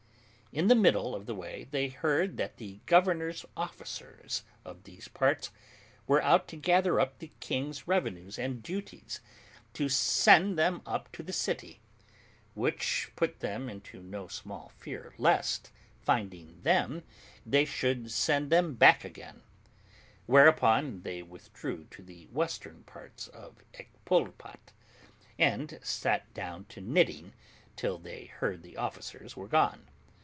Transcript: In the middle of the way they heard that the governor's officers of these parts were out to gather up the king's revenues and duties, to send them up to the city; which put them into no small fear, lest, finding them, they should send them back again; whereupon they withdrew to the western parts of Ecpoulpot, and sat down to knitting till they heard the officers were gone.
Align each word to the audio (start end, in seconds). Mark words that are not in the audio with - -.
In 0.53 0.67
the 0.67 0.75
middle 0.75 1.15
of 1.15 1.27
the 1.27 1.33
way 1.33 1.69
they 1.71 1.87
heard 1.87 2.35
that 2.35 2.57
the 2.57 2.81
governor's 2.85 3.45
officers 3.55 4.43
of 4.65 4.83
these 4.83 5.07
parts 5.07 5.49
were 6.07 6.21
out 6.21 6.49
to 6.49 6.57
gather 6.57 6.99
up 6.99 7.19
the 7.19 7.31
king's 7.39 7.87
revenues 7.87 8.37
and 8.37 8.61
duties, 8.61 9.21
to 9.71 9.87
send 9.87 10.59
them 10.59 10.81
up 10.85 11.09
to 11.13 11.23
the 11.23 11.31
city; 11.31 11.79
which 12.53 13.13
put 13.15 13.39
them 13.39 13.69
into 13.69 14.01
no 14.03 14.27
small 14.27 14.73
fear, 14.77 15.13
lest, 15.17 15.71
finding 16.01 16.61
them, 16.63 17.03
they 17.45 17.63
should 17.63 18.11
send 18.11 18.49
them 18.51 18.73
back 18.73 19.05
again; 19.05 19.43
whereupon 20.25 21.03
they 21.03 21.21
withdrew 21.23 21.85
to 21.91 22.01
the 22.03 22.25
western 22.25 22.83
parts 22.83 23.29
of 23.29 23.63
Ecpoulpot, 23.75 24.73
and 25.39 25.79
sat 25.81 26.33
down 26.33 26.65
to 26.65 26.81
knitting 26.81 27.31
till 27.77 27.97
they 27.97 28.25
heard 28.25 28.63
the 28.63 28.75
officers 28.75 29.37
were 29.37 29.47
gone. 29.47 29.87